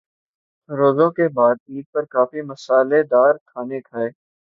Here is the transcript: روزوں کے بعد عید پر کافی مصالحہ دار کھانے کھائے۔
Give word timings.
روزوں 0.69 1.09
کے 1.11 1.27
بعد 1.33 1.55
عید 1.69 1.85
پر 1.93 2.05
کافی 2.05 2.41
مصالحہ 2.41 3.03
دار 3.11 3.33
کھانے 3.45 3.79
کھائے۔ 3.81 4.09